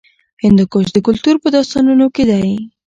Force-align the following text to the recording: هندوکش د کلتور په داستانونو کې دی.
هندوکش 0.43 0.87
د 0.93 0.97
کلتور 1.07 1.35
په 1.43 1.47
داستانونو 1.55 2.05
کې 2.15 2.23
دی. 2.31 2.49